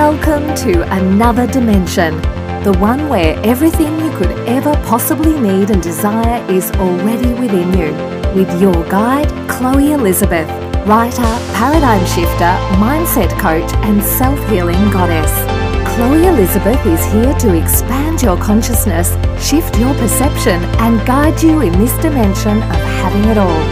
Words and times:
Welcome 0.00 0.54
to 0.64 0.82
another 0.96 1.46
dimension, 1.46 2.16
the 2.64 2.74
one 2.80 3.10
where 3.10 3.38
everything 3.44 3.98
you 3.98 4.10
could 4.16 4.30
ever 4.48 4.72
possibly 4.86 5.38
need 5.38 5.68
and 5.68 5.82
desire 5.82 6.42
is 6.50 6.70
already 6.76 7.34
within 7.34 7.70
you. 7.78 7.92
With 8.34 8.48
your 8.62 8.82
guide, 8.88 9.28
Chloe 9.46 9.92
Elizabeth, 9.92 10.48
writer, 10.86 11.30
paradigm 11.52 12.00
shifter, 12.06 12.52
mindset 12.80 13.28
coach, 13.38 13.70
and 13.84 14.02
self 14.02 14.38
healing 14.48 14.90
goddess. 14.90 15.30
Chloe 15.94 16.28
Elizabeth 16.28 16.80
is 16.86 17.04
here 17.12 17.34
to 17.34 17.62
expand 17.62 18.22
your 18.22 18.38
consciousness, 18.38 19.10
shift 19.38 19.78
your 19.78 19.92
perception, 19.96 20.64
and 20.80 21.06
guide 21.06 21.42
you 21.42 21.60
in 21.60 21.72
this 21.78 21.92
dimension 21.98 22.56
of 22.56 22.80
having 23.04 23.24
it 23.26 23.36
all. 23.36 23.62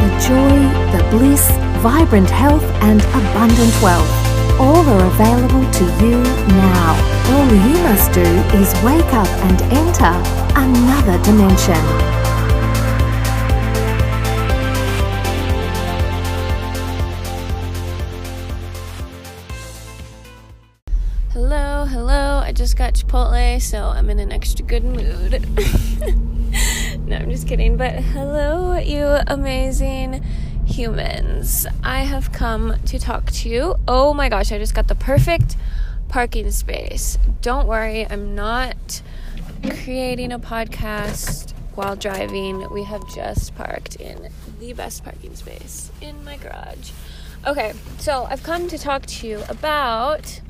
The 0.00 0.10
joy, 0.26 0.96
the 0.96 1.06
bliss, 1.10 1.46
vibrant 1.82 2.30
health, 2.30 2.64
and 2.80 3.02
abundant 3.02 3.82
wealth 3.82 4.25
all 4.58 4.88
are 4.88 5.06
available 5.06 5.70
to 5.70 5.84
you 6.02 6.22
now. 6.48 6.94
All 7.28 7.46
you 7.52 7.76
must 7.82 8.12
do 8.12 8.22
is 8.56 8.72
wake 8.82 9.12
up 9.12 9.28
and 9.44 9.60
enter 9.70 10.12
another 10.56 11.22
dimension. 11.22 11.74
Hello, 21.32 21.84
hello. 21.84 22.38
I 22.38 22.52
just 22.52 22.78
got 22.78 22.94
Chipotle, 22.94 23.60
so 23.60 23.82
I'm 23.82 24.08
in 24.08 24.18
an 24.18 24.32
extra 24.32 24.64
good 24.64 24.84
mood. 24.84 25.46
no, 27.06 27.16
I'm 27.16 27.30
just 27.30 27.46
kidding. 27.46 27.76
But 27.76 27.96
hello, 27.96 28.78
you 28.78 29.04
amazing 29.26 30.24
humans. 30.76 31.66
I 31.82 32.00
have 32.00 32.32
come 32.32 32.78
to 32.84 32.98
talk 32.98 33.30
to 33.30 33.48
you. 33.48 33.76
Oh 33.88 34.12
my 34.12 34.28
gosh, 34.28 34.52
I 34.52 34.58
just 34.58 34.74
got 34.74 34.88
the 34.88 34.94
perfect 34.94 35.56
parking 36.10 36.50
space. 36.50 37.16
Don't 37.40 37.66
worry, 37.66 38.06
I'm 38.06 38.34
not 38.34 39.00
creating 39.70 40.32
a 40.32 40.38
podcast 40.38 41.52
while 41.76 41.96
driving. 41.96 42.70
We 42.70 42.84
have 42.84 43.02
just 43.14 43.54
parked 43.54 43.96
in 43.96 44.28
the 44.60 44.74
best 44.74 45.02
parking 45.02 45.34
space 45.34 45.90
in 46.02 46.22
my 46.26 46.36
garage. 46.36 46.90
Okay, 47.46 47.72
so 47.96 48.26
I've 48.28 48.42
come 48.42 48.68
to 48.68 48.76
talk 48.76 49.06
to 49.06 49.26
you 49.26 49.44
about 49.48 50.42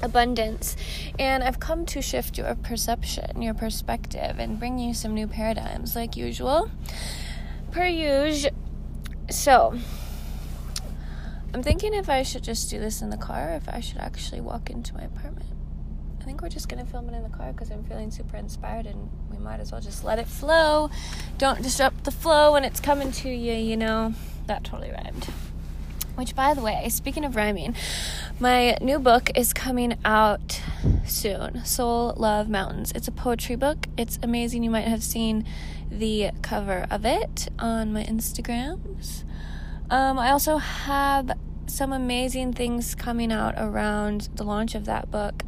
abundance 0.00 0.76
and 1.18 1.44
I've 1.44 1.60
come 1.60 1.84
to 1.86 2.00
shift 2.00 2.38
your 2.38 2.54
perception, 2.54 3.42
your 3.42 3.52
perspective, 3.52 4.36
and 4.38 4.58
bring 4.58 4.78
you 4.78 4.94
some 4.94 5.12
new 5.12 5.26
paradigms 5.26 5.94
like 5.94 6.16
usual. 6.16 6.70
Per 7.70 7.84
usual, 7.84 8.52
so, 9.30 9.78
I'm 11.54 11.62
thinking 11.62 11.94
if 11.94 12.08
I 12.08 12.22
should 12.22 12.42
just 12.42 12.68
do 12.70 12.78
this 12.78 13.00
in 13.02 13.10
the 13.10 13.16
car 13.16 13.50
if 13.50 13.68
I 13.68 13.80
should 13.80 13.98
actually 13.98 14.40
walk 14.40 14.70
into 14.70 14.94
my 14.94 15.04
apartment. 15.04 15.46
I 16.20 16.24
think 16.24 16.42
we're 16.42 16.48
just 16.48 16.68
going 16.68 16.84
to 16.84 16.90
film 16.90 17.08
it 17.08 17.14
in 17.14 17.22
the 17.22 17.28
car 17.28 17.52
because 17.52 17.70
I'm 17.70 17.84
feeling 17.84 18.10
super 18.10 18.36
inspired 18.36 18.84
and 18.86 19.08
we 19.30 19.38
might 19.38 19.60
as 19.60 19.70
well 19.70 19.80
just 19.80 20.02
let 20.02 20.18
it 20.18 20.26
flow. 20.26 20.90
Don't 21.38 21.62
disrupt 21.62 22.04
the 22.04 22.10
flow 22.10 22.52
when 22.52 22.64
it's 22.64 22.80
coming 22.80 23.12
to 23.12 23.28
you, 23.28 23.52
you 23.52 23.76
know. 23.76 24.12
That 24.46 24.64
totally 24.64 24.90
rhymed. 24.90 25.24
Which, 26.16 26.34
by 26.34 26.54
the 26.54 26.62
way, 26.62 26.88
speaking 26.88 27.24
of 27.24 27.36
rhyming, 27.36 27.76
my 28.40 28.76
new 28.80 28.98
book 28.98 29.30
is 29.36 29.52
coming 29.52 29.96
out 30.04 30.60
soon 31.06 31.64
Soul 31.64 32.14
Love 32.16 32.48
Mountains. 32.48 32.92
It's 32.94 33.08
a 33.08 33.12
poetry 33.12 33.56
book. 33.56 33.86
It's 33.96 34.18
amazing. 34.22 34.62
You 34.62 34.70
might 34.70 34.86
have 34.86 35.02
seen 35.02 35.44
the 35.90 36.30
cover 36.42 36.86
of 36.90 37.04
it 37.04 37.48
on 37.58 37.92
my 37.92 38.04
Instagrams. 38.04 39.24
Um, 39.90 40.18
I 40.18 40.30
also 40.30 40.58
have 40.58 41.30
some 41.66 41.92
amazing 41.92 42.52
things 42.52 42.94
coming 42.94 43.32
out 43.32 43.54
around 43.56 44.28
the 44.34 44.44
launch 44.44 44.74
of 44.74 44.84
that 44.86 45.10
book, 45.10 45.42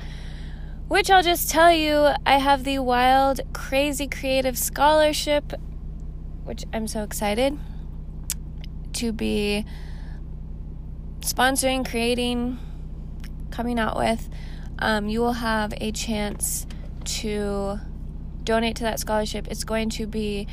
which 0.89 1.11
I'll 1.11 1.23
just 1.23 1.51
tell 1.51 1.73
you 1.73 2.09
I 2.25 2.39
have 2.39 2.65
the 2.65 2.79
Wild 2.79 3.41
Crazy 3.53 4.07
Creative 4.07 4.57
Scholarship, 4.57 5.53
which 6.45 6.65
I'm 6.73 6.87
so 6.87 7.03
excited 7.03 7.59
to 8.95 9.13
be 9.13 9.65
sponsoring, 11.21 11.89
creating, 11.89 12.59
coming 13.51 13.79
out 13.79 13.97
with. 13.97 14.29
Um, 14.79 15.09
you 15.09 15.21
will 15.21 15.35
have 15.35 15.75
a 15.81 15.93
chance 15.93 16.67
to 17.05 17.81
donate 18.45 18.77
to 18.77 18.85
that 18.85 18.99
scholarship, 18.99 19.47
it's 19.51 19.65
going 19.65 19.91
to 19.91 20.07
be 20.07 20.47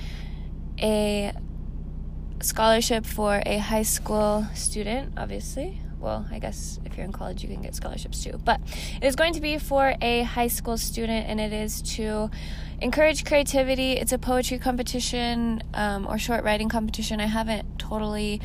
a 0.81 1.31
scholarship 2.41 3.06
for 3.06 3.41
a 3.46 3.58
high 3.58 3.84
school 3.84 4.46
student, 4.53 5.14
obviously. 5.18 5.80
Well, 6.00 6.28
I 6.30 6.40
guess 6.40 6.78
if 6.85 6.97
you're 6.97 7.06
in 7.06 7.14
college, 7.14 7.41
you 7.41 7.47
can 7.50 7.62
get 7.62 7.74
scholarships 7.74 8.22
too. 8.24 8.40
But 8.44 8.59
it 9.02 9.06
is 9.06 9.16
going 9.16 9.34
to 9.34 9.41
be 9.41 9.58
for 9.58 9.96
a 10.02 10.24
high 10.24 10.50
school 10.50 10.78
student, 10.78 11.28
and 11.28 11.40
it 11.40 11.53
is 11.53 11.81
to 11.94 12.30
encourage 12.81 13.24
creativity. 13.25 13.94
It's 13.94 14.12
a 14.12 14.18
poetry 14.18 14.59
competition 14.59 15.64
um, 15.74 16.06
or 16.06 16.18
short 16.18 16.44
writing 16.44 16.69
competition. 16.69 17.19
I 17.22 17.28
haven't 17.28 17.80
totally 17.80 18.41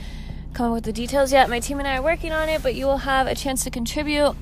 come 0.54 0.66
up 0.66 0.72
with 0.74 0.84
the 0.84 0.92
details 0.92 1.32
yet. 1.32 1.50
My 1.50 1.60
team 1.60 1.80
and 1.80 1.88
I 1.88 1.96
are 1.96 2.02
working 2.02 2.32
on 2.32 2.48
it, 2.48 2.62
but 2.62 2.74
you 2.76 2.86
will 2.86 2.98
have 2.98 3.26
a 3.26 3.34
chance 3.34 3.64
to 3.64 3.70
contribute 3.70 4.36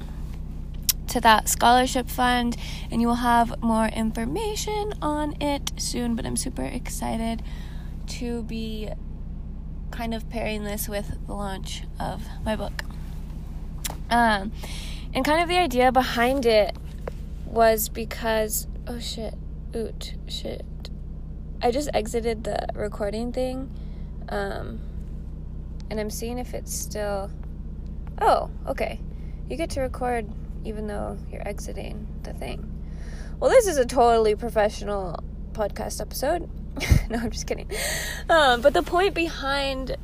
to 1.09 1.21
that 1.21 1.49
scholarship 1.49 2.09
fund, 2.09 2.57
and 2.91 3.01
you 3.01 3.09
will 3.09 3.17
have 3.17 3.63
more 3.63 3.87
information 3.87 4.95
on 5.01 5.41
it 5.41 5.73
soon. 5.77 6.15
But 6.15 6.27
I'm 6.27 6.37
super 6.37 6.65
excited 6.65 7.43
to 8.09 8.43
be 8.45 8.91
kind 9.91 10.15
of 10.15 10.29
pairing 10.31 10.65
this 10.65 10.89
with 10.89 11.19
the 11.27 11.33
launch 11.33 11.83
of 11.99 12.23
my 12.45 12.57
book. 12.57 12.83
Um, 14.11 14.53
and 15.15 15.25
kind 15.25 15.43
of 15.43 15.49
the 15.49 15.59
idea 15.59 15.93
behind 15.93 16.47
it 16.47 16.77
was 17.47 17.89
because 17.89 18.67
oh 18.87 18.99
shit, 18.99 19.35
oot, 19.75 20.15
shit. 20.27 20.65
I 21.61 21.71
just 21.71 21.91
exited 21.93 22.45
the 22.45 22.69
recording 22.75 23.33
thing, 23.33 23.71
um, 24.29 24.81
and 25.91 25.99
I'm 25.99 26.11
seeing 26.11 26.39
if 26.39 26.55
it's 26.55 26.75
still. 26.75 27.31
Oh, 28.21 28.51
okay. 28.67 29.01
You 29.49 29.57
get 29.57 29.71
to 29.71 29.81
record 29.81 30.27
even 30.65 30.87
though 30.87 31.19
you're 31.31 31.47
exiting 31.47 32.07
the 32.23 32.33
thing. 32.33 32.75
Well, 33.41 33.51
this 33.51 33.67
is 33.67 33.77
a 33.77 33.87
totally 33.87 34.35
professional 34.35 35.23
podcast 35.53 36.01
episode. 36.01 36.49
no, 37.11 37.19
I'm 37.19 37.31
just 37.31 37.47
kidding. 37.47 37.71
Um, 38.29 38.61
but 38.61 38.75
the 38.75 38.83
point 38.83 39.15
behind 39.15 39.97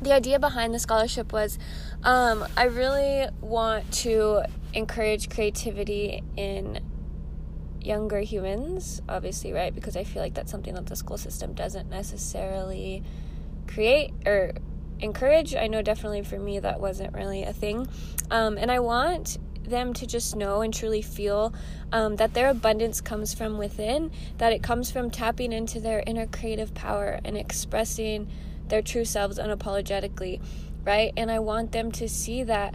the 0.00 0.12
idea 0.12 0.38
behind 0.38 0.74
the 0.74 0.78
scholarship 0.78 1.32
was 1.32 1.58
um, 2.04 2.46
I 2.56 2.64
really 2.64 3.28
want 3.40 3.90
to 3.94 4.42
encourage 4.74 5.30
creativity 5.30 6.22
in 6.36 6.80
younger 7.80 8.20
humans, 8.20 9.00
obviously, 9.08 9.52
right? 9.52 9.74
Because 9.74 9.96
I 9.96 10.04
feel 10.04 10.22
like 10.22 10.34
that's 10.34 10.50
something 10.50 10.74
that 10.74 10.86
the 10.86 10.96
school 10.96 11.16
system 11.18 11.54
doesn't 11.54 11.88
necessarily 11.88 13.02
create 13.66 14.12
or 14.26 14.52
encourage. 15.00 15.54
I 15.54 15.66
know 15.66 15.82
definitely 15.82 16.22
for 16.22 16.38
me 16.38 16.58
that 16.60 16.80
wasn't 16.80 17.14
really 17.14 17.42
a 17.42 17.52
thing. 17.52 17.88
Um, 18.30 18.56
and 18.58 18.70
I 18.70 18.80
want 18.80 19.38
them 19.62 19.92
to 19.94 20.06
just 20.06 20.36
know 20.36 20.62
and 20.62 20.72
truly 20.72 21.02
feel 21.02 21.52
um, 21.92 22.16
that 22.16 22.34
their 22.34 22.48
abundance 22.48 23.00
comes 23.00 23.34
from 23.34 23.58
within, 23.58 24.10
that 24.38 24.52
it 24.52 24.62
comes 24.62 24.90
from 24.90 25.10
tapping 25.10 25.52
into 25.52 25.80
their 25.80 26.02
inner 26.06 26.26
creative 26.26 26.72
power 26.72 27.18
and 27.24 27.36
expressing 27.36 28.28
their 28.68 28.82
true 28.82 29.04
selves 29.04 29.38
unapologetically, 29.38 30.40
right? 30.84 31.12
And 31.16 31.30
I 31.30 31.40
want 31.40 31.72
them 31.72 31.90
to 31.92 32.08
see 32.08 32.44
that, 32.44 32.74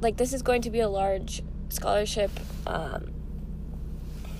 like, 0.00 0.16
this 0.16 0.32
is 0.32 0.42
going 0.42 0.62
to 0.62 0.70
be 0.70 0.80
a 0.80 0.88
large 0.88 1.42
scholarship. 1.70 2.30
Um, 2.66 3.12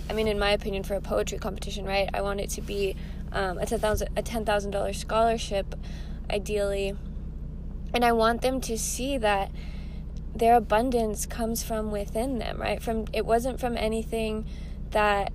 I 0.09 0.13
mean, 0.13 0.29
in 0.29 0.39
my 0.39 0.51
opinion, 0.51 0.83
for 0.83 0.95
a 0.95 1.01
poetry 1.01 1.39
competition, 1.39 1.85
right? 1.85 2.11
I 2.13 2.21
want 2.21 2.41
it 2.41 2.51
to 2.51 2.61
be 2.61 2.97
um, 3.33 3.59
a 3.59 3.67
ten 3.67 3.79
thousand 3.79 4.09
a 4.17 4.23
ten 4.23 4.45
thousand 4.45 4.73
dollar 4.73 4.93
scholarship 4.93 5.75
ideally. 6.29 6.97
And 7.93 8.05
I 8.05 8.13
want 8.13 8.43
them 8.43 8.61
to 8.63 8.79
see 8.79 9.19
that 9.19 9.51
their 10.35 10.57
abundance 10.57 11.27
comes 11.27 11.63
from 11.63 11.91
within 11.91 12.39
them, 12.39 12.61
right? 12.61 12.83
From 12.83 13.07
it 13.13 13.27
wasn't 13.27 13.61
from 13.61 13.77
anything 13.77 14.47
that 14.91 15.33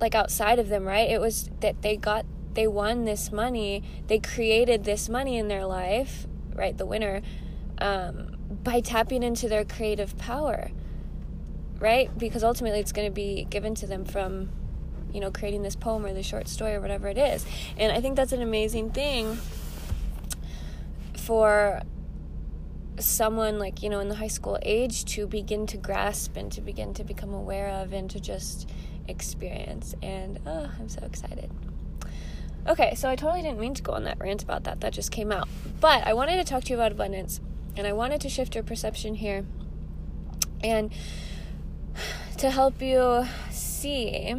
like 0.00 0.14
outside 0.14 0.58
of 0.58 0.68
them, 0.68 0.84
right? 0.84 1.08
It 1.08 1.20
was 1.20 1.50
that 1.60 1.82
they 1.82 1.96
got 1.96 2.26
they 2.54 2.66
won 2.66 3.04
this 3.04 3.32
money, 3.32 3.82
they 4.06 4.18
created 4.18 4.84
this 4.84 5.08
money 5.08 5.36
in 5.36 5.48
their 5.48 5.66
life, 5.66 6.26
right? 6.54 6.76
The 6.76 6.86
winner 6.86 7.20
um, 7.78 8.36
by 8.62 8.80
tapping 8.80 9.22
into 9.22 9.48
their 9.48 9.64
creative 9.64 10.16
power, 10.18 10.70
right? 11.80 12.16
Because 12.16 12.44
ultimately 12.44 12.80
it's 12.80 12.92
going 12.92 13.08
to 13.08 13.14
be 13.14 13.46
given 13.50 13.74
to 13.76 13.86
them 13.86 14.04
from, 14.04 14.50
you 15.12 15.20
know, 15.20 15.30
creating 15.30 15.62
this 15.62 15.74
poem 15.74 16.04
or 16.04 16.12
the 16.12 16.22
short 16.22 16.48
story 16.48 16.74
or 16.74 16.80
whatever 16.80 17.08
it 17.08 17.18
is. 17.18 17.44
And 17.76 17.90
I 17.90 18.00
think 18.00 18.14
that's 18.14 18.32
an 18.32 18.42
amazing 18.42 18.90
thing 18.90 19.38
for 21.16 21.82
someone 22.98 23.58
like 23.58 23.82
you 23.82 23.88
know 23.90 24.00
in 24.00 24.08
the 24.08 24.14
high 24.16 24.28
school 24.28 24.58
age 24.62 25.04
to 25.04 25.26
begin 25.26 25.66
to 25.66 25.76
grasp 25.76 26.36
and 26.36 26.50
to 26.52 26.60
begin 26.60 26.94
to 26.94 27.04
become 27.04 27.32
aware 27.34 27.68
of 27.68 27.92
and 27.92 28.10
to 28.10 28.20
just 28.20 28.68
experience. 29.08 29.94
And 30.02 30.38
oh 30.46 30.70
i'm 30.78 30.88
so 30.88 31.02
excited. 31.04 31.50
Okay 32.66 32.94
so 32.94 33.08
i 33.08 33.16
totally 33.16 33.42
didn't 33.42 33.58
mean 33.60 33.74
to 33.74 33.82
go 33.82 33.92
on 33.92 34.04
that 34.04 34.18
rant 34.20 34.42
about 34.42 34.64
that. 34.64 34.80
That 34.80 34.92
just 34.92 35.10
came 35.10 35.32
out. 35.32 35.48
But 35.80 36.06
i 36.06 36.12
wanted 36.14 36.36
to 36.36 36.44
talk 36.44 36.64
to 36.64 36.70
you 36.70 36.76
about 36.76 36.92
abundance 36.92 37.40
and 37.76 37.86
i 37.86 37.92
wanted 37.92 38.20
to 38.22 38.28
shift 38.28 38.54
your 38.54 38.64
perception 38.64 39.16
here 39.16 39.44
And 40.62 40.90
to 42.38 42.50
help 42.50 42.80
you 42.80 43.26
see, 43.50 44.34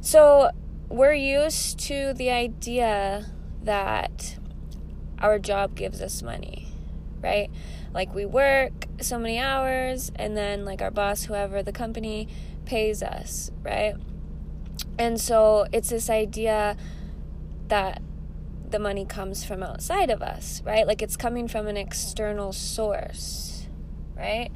so 0.00 0.50
we're 0.88 1.14
used 1.14 1.78
to 1.80 2.12
the 2.14 2.30
idea 2.30 3.26
that 3.62 4.38
our 5.18 5.38
job 5.38 5.74
gives 5.74 6.00
us 6.02 6.22
money, 6.22 6.68
right? 7.24 7.50
Like 7.92 8.14
we 8.14 8.26
work 8.26 8.86
so 9.00 9.18
many 9.18 9.38
hours 9.38 10.12
and 10.14 10.36
then 10.36 10.64
like 10.64 10.82
our 10.82 10.90
boss, 10.90 11.24
whoever 11.24 11.62
the 11.62 11.72
company 11.72 12.28
pays 12.66 13.02
us, 13.02 13.50
right? 13.62 13.94
And 14.98 15.20
so 15.20 15.66
it's 15.72 15.88
this 15.90 16.10
idea 16.10 16.76
that 17.68 18.02
the 18.68 18.78
money 18.78 19.04
comes 19.04 19.44
from 19.44 19.62
outside 19.62 20.10
of 20.10 20.22
us, 20.22 20.62
right? 20.64 20.86
Like 20.86 21.00
it's 21.00 21.16
coming 21.16 21.48
from 21.48 21.66
an 21.66 21.76
external 21.76 22.52
source, 22.52 23.66
right? 24.16 24.50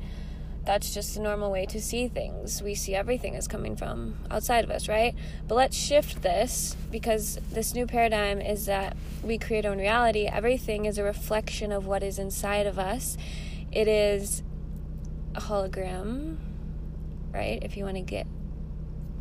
That's 0.68 0.92
just 0.92 1.16
a 1.16 1.22
normal 1.22 1.50
way 1.50 1.64
to 1.64 1.80
see 1.80 2.08
things. 2.08 2.62
We 2.62 2.74
see 2.74 2.94
everything 2.94 3.34
as 3.34 3.48
coming 3.48 3.74
from 3.74 4.16
outside 4.30 4.64
of 4.64 4.70
us, 4.70 4.86
right? 4.86 5.14
But 5.46 5.54
let's 5.54 5.74
shift 5.74 6.20
this 6.20 6.76
because 6.90 7.38
this 7.50 7.72
new 7.72 7.86
paradigm 7.86 8.42
is 8.42 8.66
that 8.66 8.94
we 9.22 9.38
create 9.38 9.64
our 9.64 9.72
own 9.72 9.78
reality. 9.78 10.26
Everything 10.26 10.84
is 10.84 10.98
a 10.98 11.02
reflection 11.02 11.72
of 11.72 11.86
what 11.86 12.02
is 12.02 12.18
inside 12.18 12.66
of 12.66 12.78
us. 12.78 13.16
It 13.72 13.88
is 13.88 14.42
a 15.34 15.40
hologram, 15.40 16.36
right? 17.32 17.58
If 17.62 17.78
you 17.78 17.86
want 17.86 17.96
to 17.96 18.02
get 18.02 18.26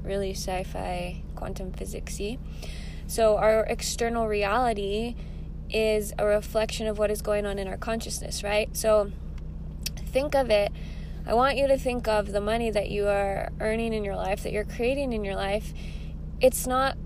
really 0.03 0.31
sci 0.31 0.65
fi 0.65 1.23
quantum 1.35 1.71
physicsy. 1.71 2.39
So, 3.07 3.38
our 3.38 3.63
external 3.69 4.27
reality 4.27 5.15
is 5.69 6.11
a 6.19 6.25
reflection 6.25 6.88
of 6.88 6.97
what 6.97 7.09
is 7.09 7.21
going 7.21 7.45
on 7.45 7.57
in 7.57 7.69
our 7.69 7.77
consciousness, 7.77 8.43
right? 8.43 8.67
So, 8.75 9.13
think 10.11 10.35
of 10.35 10.50
it. 10.50 10.73
I 11.27 11.33
want 11.33 11.57
you 11.57 11.68
to 11.68 11.77
think 11.77 12.07
of 12.07 12.31
the 12.31 12.39
money 12.39 12.71
that 12.71 12.89
you 12.89 13.07
are 13.07 13.50
earning 13.59 13.91
in 13.94 14.06
your 14.06 14.15
life, 14.15 14.44
that 14.44 14.53
you're 14.53 14.63
creating 14.63 15.12
in 15.12 15.25
your 15.25 15.35
life. 15.35 15.74
It's 16.39 16.65
not, 16.65 16.97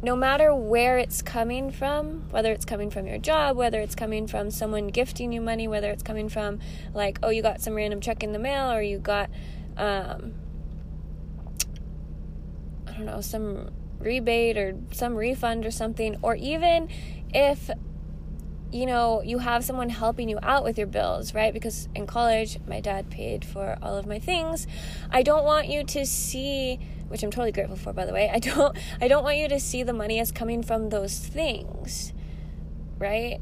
no 0.00 0.14
matter 0.14 0.54
where 0.54 0.96
it's 0.96 1.22
coming 1.22 1.72
from, 1.72 2.30
whether 2.30 2.52
it's 2.52 2.64
coming 2.64 2.88
from 2.88 3.08
your 3.08 3.18
job, 3.18 3.56
whether 3.56 3.80
it's 3.80 3.96
coming 3.96 4.28
from 4.28 4.52
someone 4.52 4.86
gifting 4.86 5.32
you 5.32 5.40
money, 5.40 5.66
whether 5.66 5.90
it's 5.90 6.04
coming 6.04 6.28
from, 6.28 6.60
like, 6.94 7.18
oh, 7.24 7.30
you 7.30 7.42
got 7.42 7.60
some 7.60 7.74
random 7.74 8.00
check 8.00 8.22
in 8.22 8.30
the 8.30 8.38
mail, 8.38 8.70
or 8.70 8.80
you 8.80 8.98
got, 8.98 9.28
um, 9.76 10.34
I 12.86 12.92
don't 12.92 13.06
know, 13.06 13.20
some 13.20 13.70
rebate 13.98 14.56
or 14.56 14.76
some 14.92 15.16
refund 15.16 15.66
or 15.66 15.72
something, 15.72 16.16
or 16.22 16.36
even 16.36 16.88
if 17.34 17.70
you 18.70 18.84
know, 18.84 19.22
you 19.22 19.38
have 19.38 19.64
someone 19.64 19.88
helping 19.88 20.28
you 20.28 20.38
out 20.42 20.62
with 20.62 20.76
your 20.76 20.86
bills, 20.86 21.34
right? 21.34 21.52
Because 21.54 21.88
in 21.94 22.06
college, 22.06 22.58
my 22.66 22.80
dad 22.80 23.10
paid 23.10 23.44
for 23.44 23.78
all 23.82 23.96
of 23.96 24.06
my 24.06 24.18
things. 24.18 24.66
I 25.10 25.22
don't 25.22 25.44
want 25.44 25.68
you 25.68 25.84
to 25.84 26.04
see, 26.04 26.78
which 27.08 27.22
I'm 27.22 27.30
totally 27.30 27.52
grateful 27.52 27.76
for 27.76 27.92
by 27.92 28.04
the 28.04 28.12
way. 28.12 28.30
I 28.32 28.38
don't 28.38 28.76
I 29.00 29.08
don't 29.08 29.24
want 29.24 29.38
you 29.38 29.48
to 29.48 29.60
see 29.60 29.82
the 29.82 29.94
money 29.94 30.20
as 30.20 30.32
coming 30.32 30.62
from 30.62 30.90
those 30.90 31.18
things. 31.18 32.12
Right? 32.98 33.40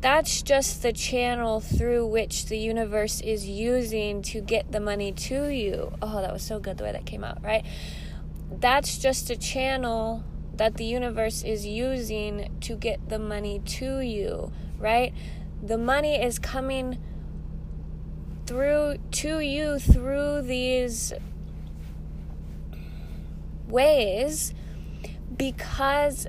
That's 0.00 0.42
just 0.42 0.82
the 0.82 0.92
channel 0.92 1.60
through 1.60 2.06
which 2.06 2.46
the 2.46 2.58
universe 2.58 3.20
is 3.20 3.48
using 3.48 4.22
to 4.22 4.40
get 4.40 4.70
the 4.72 4.80
money 4.80 5.12
to 5.12 5.48
you. 5.48 5.92
Oh, 6.02 6.20
that 6.20 6.32
was 6.32 6.42
so 6.42 6.58
good 6.58 6.78
the 6.78 6.84
way 6.84 6.92
that 6.92 7.06
came 7.06 7.24
out, 7.24 7.42
right? 7.42 7.64
That's 8.50 8.98
just 8.98 9.30
a 9.30 9.36
channel 9.36 10.22
that 10.56 10.76
the 10.76 10.84
universe 10.84 11.42
is 11.42 11.66
using 11.66 12.56
to 12.60 12.76
get 12.76 13.08
the 13.08 13.18
money 13.18 13.60
to 13.60 14.00
you, 14.00 14.52
right? 14.78 15.12
The 15.62 15.78
money 15.78 16.20
is 16.20 16.38
coming 16.38 16.98
through 18.46 18.96
to 19.10 19.40
you 19.40 19.78
through 19.78 20.42
these 20.42 21.12
ways 23.68 24.54
because 25.36 26.26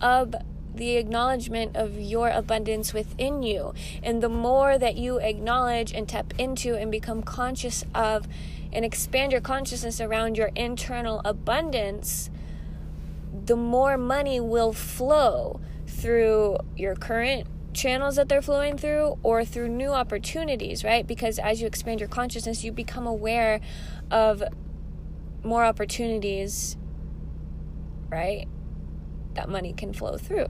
of 0.00 0.34
the 0.74 0.96
acknowledgement 0.96 1.74
of 1.74 1.98
your 1.98 2.28
abundance 2.28 2.92
within 2.92 3.42
you. 3.42 3.72
And 4.02 4.22
the 4.22 4.28
more 4.28 4.78
that 4.78 4.96
you 4.96 5.18
acknowledge 5.18 5.92
and 5.92 6.06
tap 6.06 6.34
into 6.38 6.74
and 6.74 6.90
become 6.90 7.22
conscious 7.22 7.84
of 7.94 8.28
and 8.72 8.84
expand 8.84 9.32
your 9.32 9.40
consciousness 9.40 10.00
around 10.00 10.36
your 10.36 10.50
internal 10.54 11.22
abundance, 11.24 12.28
the 13.46 13.56
more 13.56 13.96
money 13.96 14.40
will 14.40 14.72
flow 14.72 15.60
through 15.86 16.58
your 16.76 16.94
current 16.94 17.46
channels 17.72 18.16
that 18.16 18.28
they're 18.28 18.42
flowing 18.42 18.76
through 18.76 19.18
or 19.22 19.44
through 19.44 19.68
new 19.68 19.90
opportunities, 19.90 20.82
right? 20.82 21.06
Because 21.06 21.38
as 21.38 21.60
you 21.60 21.66
expand 21.66 22.00
your 22.00 22.08
consciousness, 22.08 22.64
you 22.64 22.72
become 22.72 23.06
aware 23.06 23.60
of 24.10 24.42
more 25.44 25.64
opportunities, 25.64 26.76
right? 28.08 28.48
That 29.34 29.48
money 29.48 29.72
can 29.72 29.92
flow 29.92 30.16
through. 30.16 30.46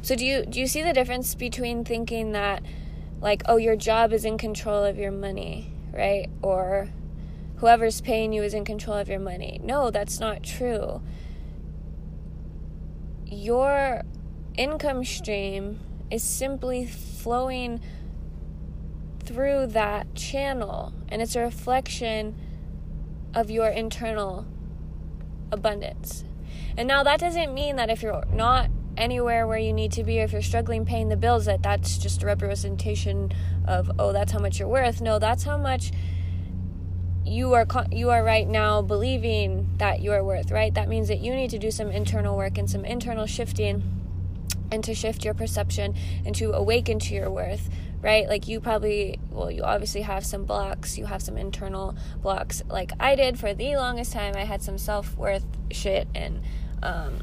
So 0.00 0.14
do 0.14 0.24
you 0.24 0.46
do 0.46 0.60
you 0.60 0.66
see 0.66 0.82
the 0.82 0.92
difference 0.92 1.34
between 1.34 1.84
thinking 1.84 2.32
that 2.32 2.62
like 3.20 3.42
oh 3.46 3.56
your 3.56 3.76
job 3.76 4.12
is 4.12 4.24
in 4.24 4.38
control 4.38 4.84
of 4.84 4.96
your 4.96 5.10
money, 5.10 5.72
right? 5.92 6.30
Or 6.40 6.88
whoever's 7.58 8.00
paying 8.00 8.32
you 8.32 8.42
is 8.42 8.54
in 8.54 8.64
control 8.64 8.96
of 8.96 9.08
your 9.08 9.18
money. 9.18 9.60
No, 9.62 9.90
that's 9.90 10.20
not 10.20 10.42
true. 10.42 11.02
Your 13.26 14.02
income 14.56 15.04
stream 15.04 15.80
is 16.10 16.22
simply 16.22 16.86
flowing 16.86 17.80
through 19.20 19.66
that 19.68 20.14
channel, 20.14 20.92
and 21.08 21.20
it's 21.20 21.36
a 21.36 21.40
reflection 21.40 22.34
of 23.34 23.50
your 23.50 23.68
internal 23.68 24.46
abundance. 25.52 26.24
And 26.76 26.88
now 26.88 27.02
that 27.02 27.20
doesn't 27.20 27.52
mean 27.52 27.76
that 27.76 27.90
if 27.90 28.02
you're 28.02 28.24
not 28.32 28.70
anywhere 28.96 29.46
where 29.46 29.58
you 29.58 29.72
need 29.72 29.92
to 29.92 30.02
be 30.02 30.20
or 30.20 30.24
if 30.24 30.32
you're 30.32 30.42
struggling 30.42 30.84
paying 30.84 31.08
the 31.08 31.16
bills 31.16 31.44
that 31.44 31.62
that's 31.62 31.98
just 31.98 32.22
a 32.24 32.26
representation 32.26 33.30
of 33.64 33.88
oh 34.00 34.12
that's 34.12 34.32
how 34.32 34.38
much 34.38 34.58
you're 34.58 34.68
worth. 34.68 35.00
No, 35.00 35.18
that's 35.18 35.44
how 35.44 35.56
much 35.56 35.92
you 37.28 37.54
are 37.54 37.66
you 37.92 38.10
are 38.10 38.24
right 38.24 38.46
now 38.46 38.82
believing 38.82 39.68
that 39.78 40.00
you 40.00 40.12
are 40.12 40.24
worth, 40.24 40.50
right? 40.50 40.72
That 40.74 40.88
means 40.88 41.08
that 41.08 41.20
you 41.20 41.34
need 41.34 41.50
to 41.50 41.58
do 41.58 41.70
some 41.70 41.90
internal 41.90 42.36
work 42.36 42.58
and 42.58 42.68
some 42.68 42.84
internal 42.84 43.26
shifting 43.26 43.82
and 44.70 44.84
to 44.84 44.94
shift 44.94 45.24
your 45.24 45.34
perception 45.34 45.94
and 46.24 46.34
to 46.36 46.52
awaken 46.52 46.98
to 46.98 47.14
your 47.14 47.30
worth, 47.30 47.68
right? 48.02 48.28
Like 48.28 48.48
you 48.48 48.60
probably 48.60 49.18
well, 49.30 49.50
you 49.50 49.62
obviously 49.62 50.02
have 50.02 50.24
some 50.24 50.44
blocks, 50.44 50.98
you 50.98 51.06
have 51.06 51.22
some 51.22 51.36
internal 51.36 51.96
blocks 52.22 52.62
like 52.68 52.92
I 52.98 53.14
did 53.14 53.38
for 53.38 53.54
the 53.54 53.76
longest 53.76 54.12
time. 54.12 54.34
I 54.36 54.44
had 54.44 54.62
some 54.62 54.78
self-worth 54.78 55.46
shit 55.70 56.08
and 56.14 56.42
um 56.82 57.18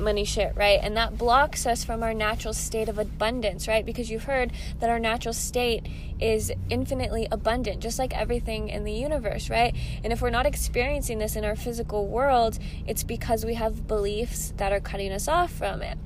money 0.00 0.24
shit, 0.24 0.52
right? 0.56 0.80
And 0.82 0.96
that 0.96 1.18
blocks 1.18 1.66
us 1.66 1.84
from 1.84 2.02
our 2.02 2.14
natural 2.14 2.54
state 2.54 2.88
of 2.88 2.98
abundance, 2.98 3.68
right? 3.68 3.84
Because 3.84 4.10
you've 4.10 4.24
heard 4.24 4.52
that 4.80 4.90
our 4.90 4.98
natural 4.98 5.34
state 5.34 5.86
is 6.20 6.52
infinitely 6.70 7.28
abundant, 7.30 7.80
just 7.80 7.98
like 7.98 8.16
everything 8.16 8.68
in 8.68 8.84
the 8.84 8.92
universe, 8.92 9.50
right? 9.50 9.74
And 10.02 10.12
if 10.12 10.20
we're 10.20 10.30
not 10.30 10.46
experiencing 10.46 11.18
this 11.18 11.36
in 11.36 11.44
our 11.44 11.56
physical 11.56 12.06
world, 12.06 12.58
it's 12.86 13.04
because 13.04 13.44
we 13.44 13.54
have 13.54 13.86
beliefs 13.86 14.52
that 14.56 14.72
are 14.72 14.80
cutting 14.80 15.12
us 15.12 15.28
off 15.28 15.52
from 15.52 15.82
it. 15.82 15.98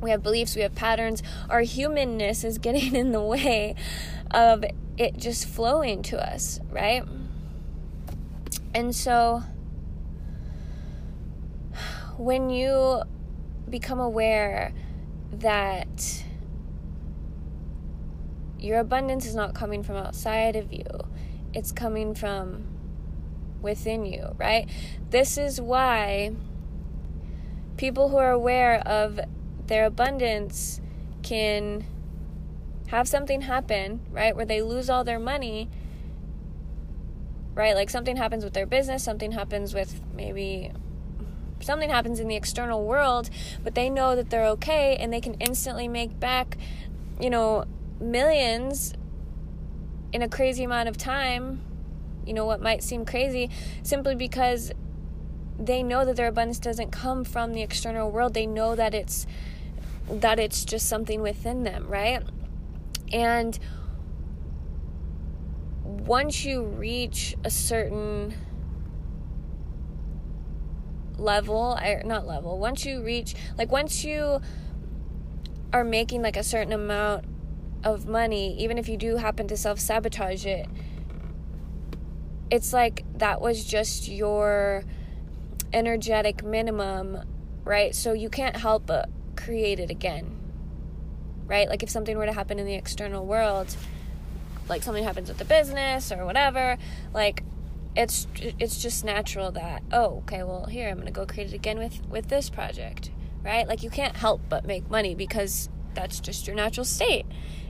We 0.00 0.10
have 0.10 0.22
beliefs, 0.22 0.56
we 0.56 0.62
have 0.62 0.74
patterns. 0.74 1.22
Our 1.48 1.60
humanness 1.60 2.44
is 2.44 2.58
getting 2.58 2.94
in 2.94 3.12
the 3.12 3.22
way 3.22 3.74
of 4.30 4.64
it 4.98 5.16
just 5.16 5.46
flowing 5.46 6.02
to 6.04 6.22
us, 6.22 6.60
right? 6.70 7.04
And 8.74 8.94
so 8.94 9.44
when 12.22 12.50
you 12.50 13.02
become 13.68 13.98
aware 13.98 14.72
that 15.32 16.22
your 18.60 18.78
abundance 18.78 19.26
is 19.26 19.34
not 19.34 19.54
coming 19.54 19.82
from 19.82 19.96
outside 19.96 20.54
of 20.54 20.72
you, 20.72 20.86
it's 21.52 21.72
coming 21.72 22.14
from 22.14 22.64
within 23.60 24.06
you, 24.06 24.36
right? 24.38 24.68
This 25.10 25.36
is 25.36 25.60
why 25.60 26.30
people 27.76 28.10
who 28.10 28.18
are 28.18 28.30
aware 28.30 28.78
of 28.86 29.18
their 29.66 29.84
abundance 29.84 30.80
can 31.24 31.84
have 32.86 33.08
something 33.08 33.40
happen, 33.40 34.00
right, 34.12 34.36
where 34.36 34.46
they 34.46 34.62
lose 34.62 34.88
all 34.88 35.02
their 35.02 35.18
money, 35.18 35.68
right? 37.54 37.74
Like 37.74 37.90
something 37.90 38.14
happens 38.14 38.44
with 38.44 38.52
their 38.52 38.66
business, 38.66 39.02
something 39.02 39.32
happens 39.32 39.74
with 39.74 40.00
maybe 40.14 40.70
something 41.62 41.90
happens 41.90 42.20
in 42.20 42.28
the 42.28 42.36
external 42.36 42.84
world, 42.84 43.30
but 43.62 43.74
they 43.74 43.88
know 43.88 44.16
that 44.16 44.30
they're 44.30 44.46
okay 44.46 44.96
and 44.96 45.12
they 45.12 45.20
can 45.20 45.34
instantly 45.34 45.88
make 45.88 46.18
back, 46.18 46.56
you 47.20 47.30
know, 47.30 47.64
millions 48.00 48.94
in 50.12 50.22
a 50.22 50.28
crazy 50.28 50.64
amount 50.64 50.88
of 50.88 50.96
time, 50.96 51.60
you 52.26 52.34
know, 52.34 52.44
what 52.44 52.60
might 52.60 52.82
seem 52.82 53.04
crazy, 53.04 53.50
simply 53.82 54.14
because 54.14 54.72
they 55.58 55.82
know 55.82 56.04
that 56.04 56.16
their 56.16 56.28
abundance 56.28 56.58
doesn't 56.58 56.90
come 56.90 57.24
from 57.24 57.52
the 57.52 57.62
external 57.62 58.10
world. 58.10 58.34
They 58.34 58.46
know 58.46 58.74
that 58.74 58.94
it's 58.94 59.26
that 60.08 60.38
it's 60.38 60.64
just 60.64 60.88
something 60.88 61.22
within 61.22 61.62
them, 61.62 61.86
right? 61.88 62.22
And 63.12 63.58
once 65.84 66.44
you 66.44 66.62
reach 66.64 67.36
a 67.44 67.50
certain 67.50 68.34
level, 71.18 71.78
or 71.82 72.02
not 72.04 72.26
level, 72.26 72.58
once 72.58 72.84
you 72.84 73.02
reach, 73.02 73.34
like, 73.58 73.70
once 73.70 74.04
you 74.04 74.40
are 75.72 75.84
making 75.84 76.22
like 76.22 76.36
a 76.36 76.42
certain 76.42 76.72
amount 76.72 77.24
of 77.84 78.06
money, 78.06 78.56
even 78.62 78.78
if 78.78 78.88
you 78.88 78.96
do 78.96 79.16
happen 79.16 79.48
to 79.48 79.56
self 79.56 79.78
sabotage 79.80 80.46
it, 80.46 80.66
it's 82.50 82.72
like 82.72 83.04
that 83.16 83.40
was 83.40 83.64
just 83.64 84.08
your 84.08 84.84
energetic 85.72 86.44
minimum, 86.44 87.18
right? 87.64 87.94
So 87.94 88.12
you 88.12 88.28
can't 88.28 88.56
help 88.56 88.86
but 88.86 89.08
create 89.36 89.80
it 89.80 89.90
again, 89.90 90.36
right? 91.46 91.68
Like 91.68 91.82
if 91.82 91.90
something 91.90 92.16
were 92.16 92.26
to 92.26 92.32
happen 92.32 92.58
in 92.58 92.66
the 92.66 92.74
external 92.74 93.24
world, 93.24 93.74
like 94.68 94.82
something 94.82 95.02
happens 95.02 95.28
with 95.28 95.38
the 95.38 95.44
business 95.44 96.12
or 96.12 96.26
whatever, 96.26 96.76
like 97.14 97.42
it's 97.94 98.26
it's 98.40 98.80
just 98.80 99.04
natural 99.04 99.50
that 99.52 99.82
oh 99.92 100.18
okay 100.18 100.42
well 100.42 100.64
here 100.66 100.88
I'm 100.88 100.98
gonna 100.98 101.10
go 101.10 101.26
create 101.26 101.48
it 101.48 101.54
again 101.54 101.78
with 101.78 102.00
with 102.08 102.28
this 102.28 102.48
project 102.48 103.10
right? 103.44 103.66
Like 103.66 103.82
you 103.82 103.90
can't 103.90 104.16
help 104.16 104.40
but 104.48 104.64
make 104.64 104.88
money 104.90 105.14
because 105.14 105.68
that's 105.94 106.20
just 106.20 106.46
your 106.46 106.56
natural 106.56 106.84
state. 106.84 107.26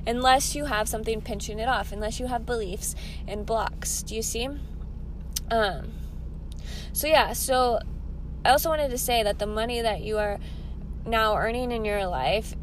Unless 0.07 0.55
you 0.55 0.67
have 0.67 0.89
something 0.89 1.21
pinching 1.21 1.59
it 1.59 1.69
off 1.69 1.93
unless 1.93 2.21
you 2.21 2.27
have 2.27 2.45
beliefs 2.45 2.95
and 3.27 3.47
blocks. 3.47 4.03
Do 4.03 4.15
you 4.15 4.23
see? 4.23 4.49
Um 5.51 5.93
so 6.93 7.07
yeah 7.07 7.33
so 7.33 7.81
I 8.45 8.51
also 8.51 8.69
wanted 8.69 8.91
to 8.91 8.99
say 8.99 9.23
that 9.23 9.39
the 9.39 9.47
money 9.47 9.81
that 9.81 10.03
you 10.03 10.19
are 10.19 10.39
now 11.07 11.37
earning 11.37 11.73
in 11.73 11.85
your 11.85 12.07
life 12.07 12.55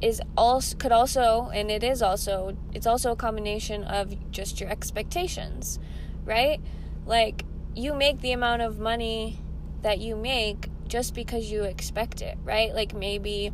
is 0.00 0.20
also 0.36 0.76
could 0.76 0.92
also 0.92 1.50
and 1.52 1.70
it 1.70 1.82
is 1.82 2.02
also 2.02 2.56
it's 2.72 2.86
also 2.86 3.12
a 3.12 3.16
combination 3.16 3.82
of 3.84 4.30
just 4.30 4.60
your 4.60 4.70
expectations 4.70 5.78
right 6.24 6.60
like 7.08 7.44
you 7.74 7.92
make 7.92 8.20
the 8.20 8.30
amount 8.30 8.62
of 8.62 8.78
money 8.78 9.40
that 9.82 9.98
you 9.98 10.14
make 10.14 10.68
just 10.86 11.14
because 11.14 11.50
you 11.50 11.64
expect 11.64 12.22
it 12.22 12.38
right 12.44 12.72
like 12.72 12.94
maybe 12.94 13.52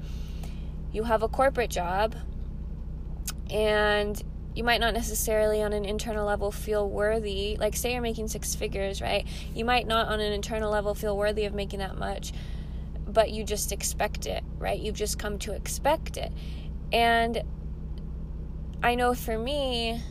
you 0.93 1.05
have 1.05 1.23
a 1.23 1.29
corporate 1.29 1.71
job 1.71 2.15
and 3.51 4.23
you 4.55 4.63
might 4.63 4.81
not 4.81 4.93
necessarily 4.93 5.63
on 5.63 5.73
an 5.73 5.87
internal 5.87 6.27
level 6.27 6.53
feel 6.53 6.89
worthy 6.89 7.57
like 7.59 7.75
say 7.75 7.93
you're 7.93 8.03
making 8.03 8.29
six 8.29 8.55
figures 8.55 9.01
right 9.01 9.27
you 9.55 9.65
might 9.65 9.87
not 9.87 10.09
on 10.09 10.21
an 10.21 10.33
internal 10.33 10.71
level 10.71 10.95
feel 10.95 11.17
worthy 11.17 11.47
of 11.47 11.55
making 11.55 11.79
that 11.79 11.97
much 11.97 12.33
but 13.15 13.31
you 13.31 13.45
just 13.45 13.73
expect 13.73 14.27
it, 14.27 14.43
right? 14.59 14.79
You've 14.79 14.97
just 14.97 15.19
come 15.19 15.39
to 15.41 15.53
expect 15.53 16.17
it. 16.17 16.33
And 16.93 17.43
I 18.83 18.97
know 18.97 19.15
for 19.15 19.39
me, 19.39 20.03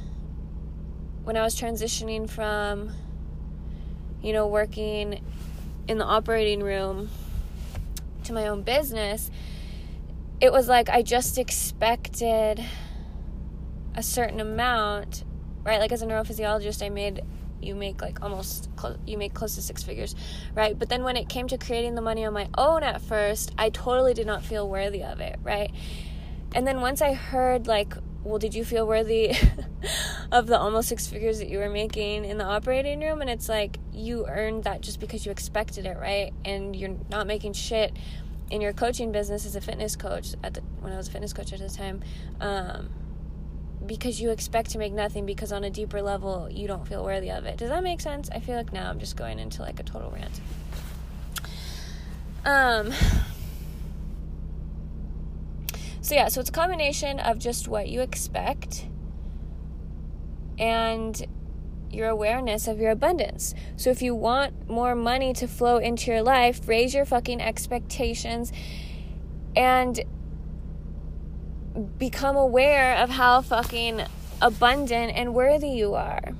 when 1.24 1.38
I 1.38 1.42
was 1.42 1.60
transitioning 1.60 2.30
from, 2.30 2.92
you 4.24 4.34
know, 4.34 4.48
working 4.48 5.24
in 5.88 5.98
the 5.98 6.06
operating 6.06 6.64
room 6.64 7.10
to 8.24 8.34
my 8.34 8.48
own 8.48 8.64
business, 8.64 9.30
it 10.42 10.52
was 10.52 10.68
like 10.68 10.90
I 10.90 11.02
just 11.02 11.38
expected 11.38 12.64
a 13.96 14.02
certain 14.02 14.40
amount, 14.40 15.24
right? 15.64 15.80
Like 15.80 15.92
as 15.92 16.02
a 16.02 16.08
neurophysiologist, 16.08 16.84
I 16.84 16.90
made 16.90 17.22
you 17.62 17.76
make 17.76 18.02
like 18.02 18.22
almost 18.22 18.70
you 19.06 19.18
make 19.18 19.34
close 19.34 19.56
to 19.56 19.62
six 19.62 19.84
figures, 19.84 20.16
right? 20.54 20.78
But 20.78 20.90
then 20.90 21.04
when 21.04 21.16
it 21.16 21.30
came 21.30 21.48
to 21.48 21.58
creating 21.58 21.96
the 21.96 22.02
money 22.02 22.26
on 22.26 22.34
my 22.34 22.50
own 22.58 22.84
at 22.84 23.02
first, 23.02 23.52
I 23.58 23.70
totally 23.70 24.14
did 24.14 24.28
not 24.28 24.44
feel 24.44 24.68
worthy 24.68 25.04
of 25.04 25.20
it, 25.20 25.40
right? 25.44 25.72
And 26.54 26.68
then 26.68 26.82
once 26.82 27.02
I 27.02 27.14
heard 27.14 27.68
like, 27.68 27.94
well, 28.24 28.40
did 28.40 28.56
you 28.56 28.64
feel 28.64 28.88
worthy 28.88 29.36
of 30.32 30.48
the 30.48 30.58
almost 30.58 30.90
six 30.90 31.08
figures 31.08 31.40
that 31.40 31.50
you 31.50 31.58
were 31.60 31.70
making 31.70 32.26
in 32.26 32.38
the 32.38 32.46
operating 32.46 33.02
room? 33.02 33.22
And 33.22 33.30
it's 33.30 33.50
like 33.50 33.80
you 33.92 34.26
earned 34.28 34.64
that 34.64 34.82
just 34.82 35.00
because 35.00 35.26
you 35.26 35.32
expected 35.32 35.86
it, 35.86 35.98
right? 35.98 36.34
And 36.46 36.76
you're 36.76 36.96
not 37.10 37.28
making 37.28 37.54
shit 37.54 37.94
in 38.50 38.62
your 38.62 38.74
coaching 38.74 39.12
business 39.12 39.46
as 39.46 39.56
a 39.56 39.62
fitness 39.62 39.96
coach 39.96 40.36
at 40.44 40.54
the 40.54 40.62
when 40.80 40.94
I 40.94 40.98
was 40.98 41.08
a 41.08 41.12
fitness 41.12 41.34
coach 41.34 41.52
at 41.54 41.60
the 41.60 41.70
time. 41.70 42.02
Um, 42.40 42.90
because 43.86 44.22
you 44.22 44.32
expect 44.32 44.72
to 44.72 44.78
make 44.78 44.94
nothing 44.94 45.26
because 45.26 45.52
on 45.52 45.66
a 45.66 45.70
deeper 45.70 46.02
level 46.02 46.48
you 46.50 46.68
don't 46.68 46.88
feel 46.88 47.04
worthy 47.04 47.30
of 47.30 47.46
it. 47.46 47.58
Does 47.58 47.70
that 47.70 47.84
make 47.84 48.00
sense? 48.00 48.30
I 48.32 48.40
feel 48.40 48.56
like 48.56 48.72
now 48.72 48.90
I'm 48.90 49.00
just 49.00 49.18
going 49.18 49.40
into 49.40 49.62
like 49.62 49.80
a 49.80 49.84
total 49.84 50.12
rant. 50.12 50.40
Um 52.46 52.94
So 56.04 56.16
yeah, 56.16 56.28
so 56.28 56.42
it's 56.42 56.50
a 56.50 56.54
combination 56.54 57.22
of 57.22 57.40
just 57.40 57.70
what 57.70 57.88
you 57.88 58.02
expect 58.02 58.88
and 60.60 61.26
your 61.90 62.10
awareness 62.10 62.68
of 62.68 62.78
your 62.78 62.92
abundance. 62.92 63.56
So 63.78 63.90
if 63.90 64.02
you 64.02 64.14
want 64.14 64.70
more 64.70 64.96
money 64.96 65.32
to 65.36 65.48
flow 65.48 65.78
into 65.78 66.12
your 66.12 66.22
life, 66.22 66.68
raise 66.68 66.94
your 66.94 67.06
fucking 67.06 67.40
expectations 67.40 68.52
and 69.56 70.02
become 71.98 72.36
aware 72.36 72.98
of 72.98 73.12
how 73.12 73.42
fucking 73.42 74.02
abundant 74.42 75.16
and 75.16 75.34
worthy 75.34 75.70
you 75.70 75.94
are. 75.94 76.34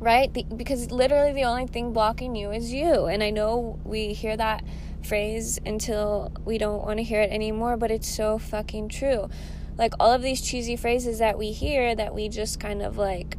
Right? 0.00 0.32
Because 0.32 0.92
literally 0.92 1.32
the 1.32 1.44
only 1.44 1.66
thing 1.66 1.92
blocking 1.92 2.36
you 2.36 2.52
is 2.52 2.72
you. 2.72 3.06
And 3.06 3.24
I 3.24 3.30
know 3.30 3.80
we 3.82 4.12
hear 4.12 4.36
that 4.36 4.62
phrase 5.06 5.58
until 5.64 6.32
we 6.44 6.58
don't 6.58 6.84
want 6.84 6.98
to 6.98 7.02
hear 7.02 7.20
it 7.20 7.30
anymore, 7.30 7.76
but 7.76 7.90
it's 7.90 8.08
so 8.08 8.38
fucking 8.38 8.88
true. 8.88 9.28
Like 9.76 9.94
all 9.98 10.12
of 10.12 10.22
these 10.22 10.40
cheesy 10.40 10.76
phrases 10.76 11.18
that 11.18 11.38
we 11.38 11.52
hear 11.52 11.94
that 11.94 12.14
we 12.14 12.28
just 12.28 12.60
kind 12.60 12.82
of 12.82 12.96
like 12.98 13.36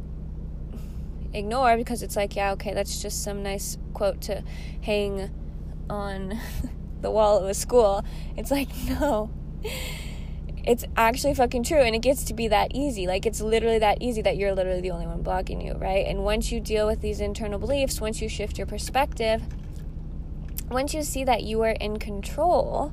ignore 1.32 1.76
because 1.76 2.02
it's 2.02 2.16
like, 2.16 2.36
yeah, 2.36 2.52
okay, 2.52 2.74
that's 2.74 3.00
just 3.00 3.22
some 3.22 3.42
nice 3.42 3.78
quote 3.92 4.20
to 4.22 4.42
hang 4.82 5.30
on 5.88 6.38
the 7.00 7.10
wall 7.10 7.38
of 7.38 7.48
a 7.48 7.54
school. 7.54 8.04
It's 8.36 8.50
like, 8.50 8.68
no 8.88 9.30
it's 10.66 10.84
actually 10.96 11.34
fucking 11.34 11.62
true 11.62 11.78
and 11.78 11.94
it 11.94 12.00
gets 12.00 12.24
to 12.24 12.34
be 12.34 12.48
that 12.48 12.74
easy 12.74 13.06
like 13.06 13.26
it's 13.26 13.40
literally 13.40 13.78
that 13.78 14.00
easy 14.00 14.22
that 14.22 14.36
you're 14.36 14.54
literally 14.54 14.80
the 14.80 14.90
only 14.90 15.06
one 15.06 15.22
blocking 15.22 15.60
you 15.60 15.74
right 15.74 16.06
and 16.06 16.24
once 16.24 16.50
you 16.50 16.60
deal 16.60 16.86
with 16.86 17.00
these 17.00 17.20
internal 17.20 17.58
beliefs 17.58 18.00
once 18.00 18.22
you 18.22 18.28
shift 18.28 18.56
your 18.56 18.66
perspective 18.66 19.42
once 20.70 20.94
you 20.94 21.02
see 21.02 21.24
that 21.24 21.42
you 21.42 21.62
are 21.62 21.70
in 21.70 21.98
control 21.98 22.92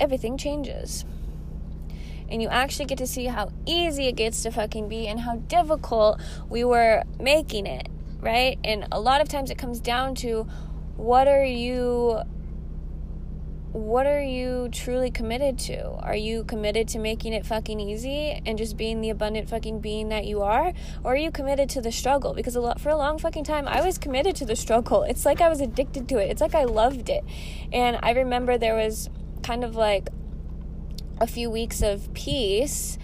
everything 0.00 0.36
changes. 0.36 1.04
And 2.28 2.42
you 2.42 2.48
actually 2.48 2.86
get 2.86 2.98
to 2.98 3.06
see 3.06 3.26
how 3.26 3.50
easy 3.66 4.08
it 4.08 4.16
gets 4.16 4.42
to 4.42 4.50
fucking 4.50 4.88
be 4.88 5.06
and 5.06 5.20
how 5.20 5.36
difficult 5.36 6.18
we 6.48 6.64
were 6.64 7.04
making 7.20 7.66
it 7.66 7.88
right? 8.22 8.58
And 8.64 8.86
a 8.90 9.00
lot 9.00 9.20
of 9.20 9.28
times 9.28 9.50
it 9.50 9.58
comes 9.58 9.80
down 9.80 10.14
to 10.16 10.46
what 10.96 11.28
are 11.28 11.44
you 11.44 12.22
what 13.72 14.06
are 14.06 14.20
you 14.20 14.68
truly 14.70 15.10
committed 15.10 15.58
to? 15.58 15.92
Are 16.00 16.14
you 16.14 16.44
committed 16.44 16.88
to 16.88 16.98
making 16.98 17.32
it 17.32 17.46
fucking 17.46 17.80
easy 17.80 18.42
and 18.44 18.58
just 18.58 18.76
being 18.76 19.00
the 19.00 19.08
abundant 19.08 19.48
fucking 19.48 19.80
being 19.80 20.10
that 20.10 20.26
you 20.26 20.42
are? 20.42 20.74
Or 21.02 21.14
are 21.14 21.16
you 21.16 21.30
committed 21.30 21.70
to 21.70 21.80
the 21.80 21.90
struggle? 21.90 22.34
Because 22.34 22.54
a 22.54 22.60
lot, 22.60 22.80
for 22.80 22.90
a 22.90 22.96
long 22.96 23.18
fucking 23.18 23.44
time, 23.44 23.66
I 23.66 23.80
was 23.80 23.96
committed 23.96 24.36
to 24.36 24.44
the 24.44 24.56
struggle. 24.56 25.04
It's 25.04 25.24
like 25.24 25.40
I 25.40 25.48
was 25.48 25.62
addicted 25.62 26.06
to 26.10 26.18
it. 26.18 26.30
It's 26.30 26.42
like 26.42 26.54
I 26.54 26.64
loved 26.64 27.08
it. 27.08 27.24
And 27.72 27.98
I 28.02 28.10
remember 28.12 28.58
there 28.58 28.76
was 28.76 29.08
kind 29.42 29.64
of 29.64 29.74
like 29.74 30.10
a 31.18 31.26
few 31.26 31.48
weeks 31.48 31.80
of 31.80 32.12
peace 32.12 32.98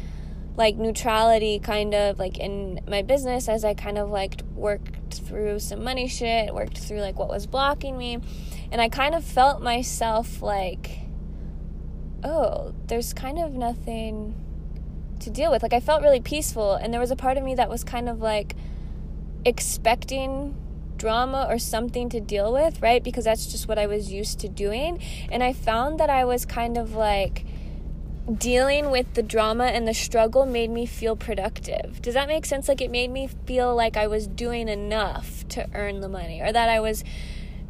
like 0.59 0.77
neutrality 0.77 1.61
kind 1.61 1.95
of 1.95 2.19
like 2.19 2.37
in 2.37 2.81
my 2.89 3.01
business 3.01 3.49
as 3.49 3.65
I 3.65 3.75
kind 3.75 3.97
of 3.97 4.11
like 4.11 4.43
worked 4.57 5.15
through 5.15 5.61
some 5.61 5.85
money 5.85 6.09
shit, 6.09 6.53
worked 6.53 6.77
through 6.77 7.01
like 7.01 7.17
what 7.17 7.29
was 7.29 7.47
blocking 7.47 7.97
me. 7.97 8.19
And 8.73 8.81
I 8.81 8.89
kind 8.89 9.15
of 9.15 9.25
felt 9.25 9.63
myself 9.63 10.43
like, 10.43 10.99
oh, 12.25 12.75
there's 12.89 13.15
kind 13.15 13.39
of 13.39 13.53
nothing 13.55 14.35
to 15.21 15.31
deal 15.31 15.53
with. 15.53 15.63
Like, 15.63 15.73
I 15.73 15.81
felt 15.81 16.03
really 16.03 16.21
peaceful. 16.21 16.75
And 16.75 16.93
there 16.93 17.01
was 17.01 17.13
a 17.13 17.17
part 17.17 17.37
of 17.37 17.45
me 17.45 17.55
that 17.55 17.71
was 17.71 17.85
kind 17.85 18.09
of 18.09 18.21
like 18.21 18.57
expecting 19.45 20.57
drama 20.97 21.47
or 21.49 21.61
something 21.61 22.09
to 22.09 22.21
deal 22.21 22.53
with, 22.53 22.83
right? 22.83 23.03
Because 23.03 23.25
that's 23.25 23.47
just 23.47 23.69
what 23.69 23.79
I 23.79 23.87
was 23.87 24.11
used 24.11 24.41
to 24.41 24.49
doing. 24.49 25.01
And 25.31 25.45
I 25.45 25.53
found 25.53 26.01
that 26.01 26.11
I 26.11 26.25
was 26.25 26.45
kind 26.45 26.77
of 26.77 26.97
like, 26.97 27.47
dealing 28.37 28.91
with 28.91 29.15
the 29.15 29.23
drama 29.23 29.65
and 29.65 29.89
the 29.89 29.95
struggle 29.95 30.45
made 30.45 30.71
me 30.71 30.85
feel 30.85 31.17
productive. 31.17 32.03
Does 32.03 32.15
that 32.15 32.29
make 32.29 32.45
sense? 32.45 32.69
Like 32.69 32.81
it 32.81 32.91
made 32.91 33.11
me 33.11 33.29
feel 33.47 33.75
like 33.75 33.97
I 33.97 34.07
was 34.07 34.27
doing 34.27 34.69
enough 34.69 35.49
to 35.49 35.67
earn 35.75 36.01
the 36.01 36.09
money 36.09 36.41
or 36.41 36.53
that 36.53 36.69
I 36.69 36.81
was 36.81 37.05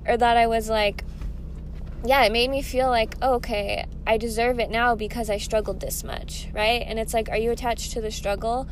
or 0.06 0.16
that 0.16 0.36
I 0.36 0.46
was 0.46 0.68
like, 0.68 1.04
yeah, 2.04 2.24
it 2.24 2.32
made 2.32 2.50
me 2.50 2.62
feel 2.62 2.88
like, 2.88 3.14
oh, 3.22 3.34
okay, 3.34 3.84
I 4.06 4.16
deserve 4.16 4.58
it 4.58 4.70
now 4.70 4.94
because 4.94 5.30
I 5.30 5.38
struggled 5.38 5.80
this 5.80 6.02
much, 6.02 6.48
right? 6.52 6.82
And 6.86 6.98
it's 6.98 7.12
like, 7.12 7.28
are 7.28 7.36
you 7.36 7.50
attached 7.50 7.92
to 7.92 8.00
the 8.00 8.10
struggle? 8.10 8.68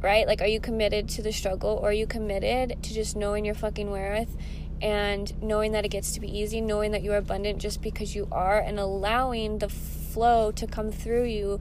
Right? 0.00 0.26
Like, 0.26 0.40
are 0.40 0.46
you 0.46 0.60
committed 0.60 1.08
to 1.10 1.22
the 1.22 1.32
struggle 1.32 1.78
or 1.82 1.90
are 1.90 1.92
you 1.92 2.06
committed 2.06 2.82
to 2.82 2.94
just 2.94 3.16
knowing 3.16 3.44
your 3.44 3.54
fucking 3.54 3.90
worth 3.90 4.36
and 4.82 5.40
knowing 5.42 5.72
that 5.72 5.84
it 5.84 5.88
gets 5.88 6.12
to 6.12 6.20
be 6.20 6.38
easy, 6.38 6.60
knowing 6.60 6.92
that 6.92 7.02
you're 7.02 7.16
abundant 7.16 7.58
just 7.58 7.80
because 7.80 8.14
you 8.14 8.28
are, 8.30 8.58
and 8.58 8.78
allowing 8.78 9.58
the 9.58 9.68
flow 10.16 10.50
to 10.50 10.66
come 10.66 10.90
through 10.90 11.24
you 11.24 11.60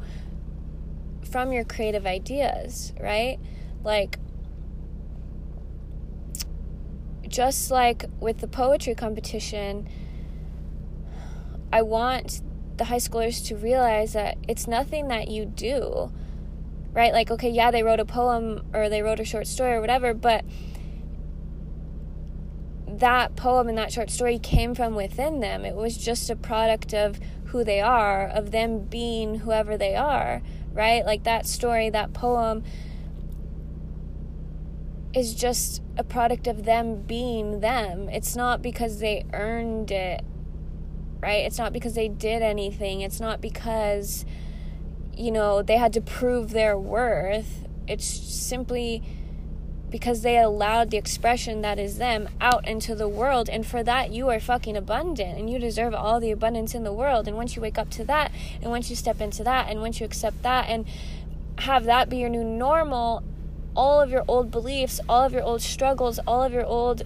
from 1.30 1.52
your 1.52 1.66
creative 1.66 2.06
ideas, 2.06 2.94
right? 3.02 3.38
Like, 3.84 4.18
just 7.28 7.70
like 7.70 8.06
with 8.22 8.38
the 8.38 8.48
poetry 8.48 8.96
competition, 8.96 9.90
I 11.74 11.82
want 11.82 12.42
the 12.78 12.86
high 12.86 12.96
schoolers 12.96 13.46
to 13.48 13.58
realize 13.58 14.14
that 14.14 14.38
it's 14.48 14.70
nothing 14.70 15.10
that 15.10 15.28
you 15.28 15.46
do, 15.46 16.14
right? 16.94 17.12
Like, 17.12 17.30
okay, 17.32 17.50
yeah, 17.50 17.72
they 17.72 17.84
wrote 17.84 18.00
a 18.00 18.06
poem 18.06 18.66
or 18.74 18.88
they 18.88 19.02
wrote 19.02 19.20
a 19.20 19.26
short 19.26 19.48
story 19.48 19.74
or 19.74 19.82
whatever, 19.82 20.14
but 20.14 20.46
that 22.88 23.36
poem 23.36 23.68
and 23.68 23.78
that 23.78 23.92
short 23.92 24.10
story 24.10 24.40
came 24.40 24.74
from 24.74 24.96
within 24.96 25.42
them. 25.42 25.66
It 25.66 25.76
was 25.76 25.98
just 25.98 26.30
a 26.30 26.38
product 26.38 26.94
of 26.94 27.20
who 27.48 27.64
they 27.64 27.82
are, 27.82 28.28
of 28.28 28.52
them 28.52 28.80
being 28.80 29.40
whoever 29.40 29.78
they 29.78 29.96
are, 29.96 30.42
right? 30.74 31.06
Like 31.06 31.24
that 31.24 31.46
story, 31.46 31.90
that 31.90 32.14
poem 32.14 32.64
is 35.14 35.34
just 35.34 35.82
a 35.98 36.04
product 36.04 36.46
of 36.46 36.66
them 36.66 37.02
being 37.04 37.62
them. 37.62 38.10
It's 38.10 38.36
not 38.36 38.62
because 38.62 39.00
they 39.00 39.26
earned 39.32 39.92
it, 39.92 40.22
right? 41.22 41.46
It's 41.46 41.58
not 41.58 41.72
because 41.72 41.96
they 41.96 42.10
did 42.10 42.42
anything. 42.42 43.02
It's 43.02 43.22
not 43.22 43.40
because, 43.40 44.26
you 45.16 45.32
know, 45.32 45.62
they 45.62 45.78
had 45.78 45.94
to 45.94 46.02
prove 46.02 46.52
their 46.52 46.78
worth. 46.78 47.66
It's 47.88 48.06
simply 48.06 49.04
because 49.96 50.24
they 50.24 50.38
allowed 50.38 50.92
the 50.92 50.98
expression 50.98 51.62
that 51.62 51.80
is 51.80 52.00
them 52.00 52.28
out 52.42 52.68
into 52.68 52.94
the 52.94 53.08
world. 53.08 53.48
And 53.48 53.66
for 53.66 53.82
that, 53.82 54.12
you 54.12 54.28
are 54.28 54.42
fucking 54.42 54.76
abundant 54.76 55.40
and 55.40 55.50
you 55.50 55.58
deserve 55.58 55.94
all 55.94 56.20
the 56.20 56.32
abundance 56.32 56.76
in 56.76 56.84
the 56.84 56.92
world. 56.92 57.30
And 57.30 57.38
once 57.38 57.56
you 57.56 57.62
wake 57.62 57.78
up 57.78 57.90
to 57.92 58.04
that, 58.04 58.34
and 58.62 58.70
once 58.72 58.90
you 58.90 58.98
step 58.98 59.22
into 59.22 59.42
that, 59.46 59.70
and 59.70 59.80
once 59.80 60.02
you 60.02 60.06
accept 60.06 60.44
that, 60.44 60.68
and 60.68 60.86
have 61.60 61.86
that 61.86 62.10
be 62.10 62.18
your 62.18 62.28
new 62.28 62.44
normal, 62.44 63.24
all 63.74 64.02
of 64.02 64.12
your 64.12 64.26
old 64.28 64.52
beliefs, 64.52 65.00
all 65.08 65.24
of 65.24 65.32
your 65.32 65.44
old 65.44 65.62
struggles, 65.62 66.20
all 66.28 66.44
of 66.44 66.52
your 66.52 66.66
old 66.66 67.04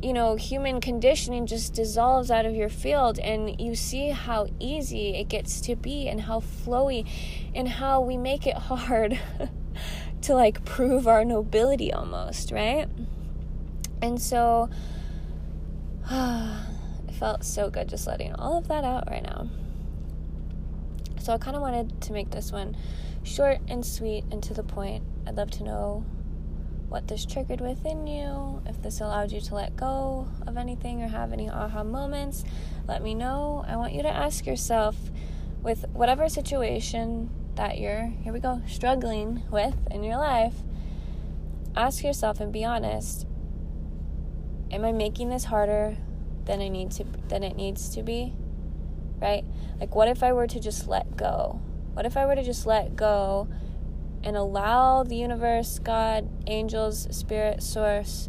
you 0.00 0.12
know, 0.12 0.36
human 0.36 0.80
conditioning 0.80 1.46
just 1.46 1.74
dissolves 1.74 2.30
out 2.30 2.46
of 2.46 2.54
your 2.54 2.68
field, 2.68 3.18
and 3.18 3.60
you 3.60 3.74
see 3.74 4.10
how 4.10 4.46
easy 4.60 5.16
it 5.16 5.28
gets 5.28 5.60
to 5.60 5.74
be, 5.74 6.08
and 6.08 6.22
how 6.22 6.40
flowy, 6.40 7.06
and 7.54 7.68
how 7.68 8.00
we 8.00 8.16
make 8.16 8.46
it 8.46 8.56
hard 8.70 9.18
to 10.22 10.34
like 10.34 10.64
prove 10.64 11.06
our 11.06 11.24
nobility 11.24 11.92
almost, 11.92 12.50
right? 12.50 12.88
And 14.02 14.20
so 14.20 14.68
it 16.10 17.14
felt 17.18 17.44
so 17.44 17.70
good 17.70 17.88
just 17.88 18.06
letting 18.06 18.34
all 18.34 18.56
of 18.56 18.68
that 18.68 18.84
out 18.84 19.08
right 19.08 19.22
now. 19.22 19.48
So 21.20 21.34
I 21.34 21.38
kind 21.38 21.56
of 21.56 21.62
wanted 21.62 22.00
to 22.02 22.12
make 22.12 22.30
this 22.30 22.50
one 22.50 22.76
short 23.22 23.58
and 23.68 23.84
sweet 23.84 24.24
and 24.30 24.42
to 24.42 24.54
the 24.54 24.62
point. 24.62 25.04
I'd 25.26 25.36
love 25.36 25.50
to 25.52 25.64
know 25.64 26.04
what 26.88 27.06
this 27.06 27.24
triggered 27.24 27.60
within 27.60 28.06
you, 28.06 28.62
if 28.66 28.82
this 28.82 29.00
allowed 29.00 29.30
you 29.30 29.40
to 29.40 29.54
let 29.54 29.76
go 29.76 30.26
of 30.46 30.56
anything 30.56 31.02
or 31.02 31.08
have 31.08 31.32
any 31.32 31.48
aha 31.48 31.84
moments. 31.84 32.42
Let 32.88 33.02
me 33.02 33.14
know. 33.14 33.64
I 33.68 33.76
want 33.76 33.92
you 33.92 34.02
to 34.02 34.08
ask 34.08 34.44
yourself 34.44 34.96
with 35.62 35.84
whatever 35.92 36.28
situation 36.28 37.30
that 37.56 37.78
you're, 37.78 38.12
here 38.22 38.32
we 38.32 38.40
go, 38.40 38.62
struggling 38.66 39.42
with 39.50 39.76
in 39.90 40.02
your 40.02 40.16
life, 40.16 40.54
ask 41.76 42.02
yourself 42.02 42.40
and 42.40 42.52
be 42.52 42.64
honest 42.64 43.26
Am 44.70 44.84
I 44.84 44.92
making 44.92 45.30
this 45.30 45.44
harder 45.44 45.96
than 46.44 46.60
I 46.60 46.68
need 46.68 46.92
to 46.92 47.04
than 47.28 47.42
it 47.42 47.56
needs 47.56 47.88
to 47.90 48.02
be? 48.02 48.34
Right? 49.20 49.44
Like 49.80 49.94
what 49.94 50.08
if 50.08 50.22
I 50.22 50.32
were 50.32 50.46
to 50.46 50.60
just 50.60 50.86
let 50.86 51.16
go? 51.16 51.60
What 51.92 52.06
if 52.06 52.16
I 52.16 52.24
were 52.24 52.36
to 52.36 52.42
just 52.42 52.66
let 52.66 52.94
go 52.94 53.48
and 54.22 54.36
allow 54.36 55.02
the 55.02 55.16
universe, 55.16 55.78
God, 55.78 56.28
angels, 56.46 57.08
spirit, 57.10 57.62
source 57.62 58.28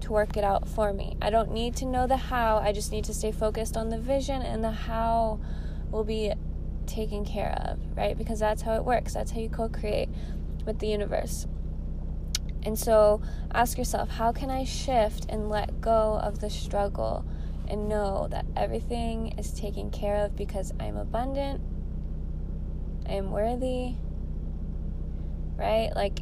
to 0.00 0.12
work 0.12 0.36
it 0.36 0.44
out 0.44 0.68
for 0.68 0.92
me? 0.92 1.16
I 1.22 1.30
don't 1.30 1.52
need 1.52 1.74
to 1.76 1.86
know 1.86 2.06
the 2.06 2.16
how, 2.18 2.58
I 2.58 2.72
just 2.72 2.92
need 2.92 3.04
to 3.04 3.14
stay 3.14 3.32
focused 3.32 3.76
on 3.76 3.88
the 3.88 3.98
vision 3.98 4.42
and 4.42 4.62
the 4.62 4.70
how 4.70 5.40
will 5.90 6.04
be 6.04 6.34
taken 6.88 7.24
care 7.24 7.56
of, 7.66 7.78
right? 7.96 8.16
Because 8.16 8.40
that's 8.40 8.62
how 8.62 8.74
it 8.74 8.84
works. 8.84 9.14
That's 9.14 9.30
how 9.30 9.40
you 9.40 9.48
co 9.48 9.68
create 9.68 10.08
with 10.64 10.78
the 10.78 10.88
universe. 10.88 11.46
And 12.64 12.78
so 12.78 13.20
ask 13.54 13.78
yourself, 13.78 14.10
how 14.10 14.32
can 14.32 14.50
I 14.50 14.64
shift 14.64 15.26
and 15.28 15.48
let 15.48 15.80
go 15.80 16.20
of 16.22 16.40
the 16.40 16.50
struggle 16.50 17.24
and 17.68 17.88
know 17.88 18.28
that 18.30 18.46
everything 18.56 19.38
is 19.38 19.52
taken 19.52 19.90
care 19.90 20.16
of 20.16 20.34
because 20.34 20.72
I'm 20.80 20.96
abundant, 20.96 21.60
I 23.06 23.12
am 23.12 23.30
worthy, 23.30 23.94
right? 25.56 25.90
Like, 25.94 26.20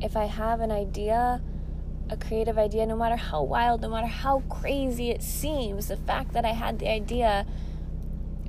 if 0.00 0.16
I 0.16 0.24
have 0.24 0.60
an 0.60 0.70
idea, 0.70 1.42
a 2.10 2.16
creative 2.16 2.58
idea, 2.58 2.86
no 2.86 2.96
matter 2.96 3.16
how 3.16 3.42
wild, 3.42 3.82
no 3.82 3.88
matter 3.88 4.06
how 4.06 4.40
crazy 4.48 5.10
it 5.10 5.22
seems, 5.22 5.88
the 5.88 5.96
fact 5.96 6.32
that 6.32 6.44
I 6.44 6.52
had 6.52 6.78
the 6.78 6.88
idea 6.88 7.46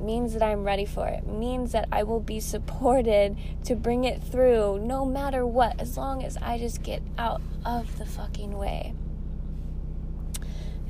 means 0.01 0.33
that 0.33 0.43
I'm 0.43 0.63
ready 0.63 0.85
for 0.85 1.07
it, 1.07 1.25
means 1.27 1.71
that 1.71 1.87
I 1.91 2.03
will 2.03 2.19
be 2.19 2.39
supported 2.39 3.37
to 3.65 3.75
bring 3.75 4.03
it 4.03 4.21
through 4.23 4.79
no 4.79 5.05
matter 5.05 5.45
what, 5.45 5.79
as 5.79 5.97
long 5.97 6.23
as 6.23 6.37
I 6.37 6.57
just 6.57 6.83
get 6.83 7.01
out 7.17 7.41
of 7.65 7.97
the 7.97 8.05
fucking 8.05 8.57
way. 8.57 8.93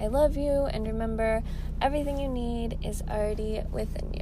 I 0.01 0.07
love 0.07 0.37
you, 0.37 0.65
and 0.65 0.87
remember, 0.87 1.43
everything 1.81 2.17
you 2.17 2.29
need 2.29 2.77
is 2.83 3.01
already 3.09 3.61
within 3.71 4.13
you. 4.13 4.18